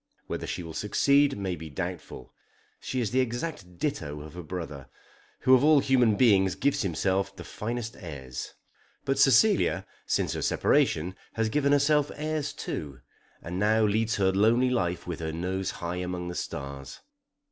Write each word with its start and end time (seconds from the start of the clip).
Whether 0.25 0.47
she 0.47 0.63
will 0.63 0.73
succeed 0.73 1.37
may 1.37 1.55
be 1.55 1.69
doubtful. 1.69 2.33
She 2.79 3.01
is 3.01 3.11
the 3.11 3.19
exact 3.19 3.77
ditto 3.77 4.21
of 4.21 4.33
her 4.33 4.41
brother, 4.41 4.89
who 5.41 5.53
of 5.53 5.63
all 5.63 5.77
human 5.79 6.15
beings 6.15 6.55
gives 6.55 6.81
himself 6.81 7.35
the 7.35 7.43
finest 7.43 7.95
airs. 7.99 8.55
But 9.05 9.19
Cecilia 9.19 9.85
since 10.07 10.33
her 10.33 10.41
separation 10.41 11.15
has 11.33 11.49
given 11.49 11.71
herself 11.71 12.11
airs 12.15 12.51
too, 12.51 12.99
and 13.43 13.59
now 13.59 13.83
leads 13.83 14.15
her 14.15 14.31
lonely 14.31 14.71
life 14.71 15.05
with 15.05 15.19
her 15.19 15.31
nose 15.31 15.69
high 15.69 15.97
among 15.97 16.29
the 16.29 16.33
stars. 16.35 17.01